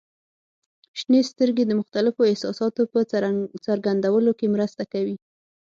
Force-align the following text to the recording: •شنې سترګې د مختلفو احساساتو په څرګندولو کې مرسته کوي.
•شنې 0.99 1.21
سترګې 1.31 1.63
د 1.65 1.71
مختلفو 1.81 2.21
احساساتو 2.31 2.81
په 2.93 2.99
څرګندولو 3.65 4.31
کې 4.39 4.53
مرسته 4.55 4.83
کوي. 4.93 5.15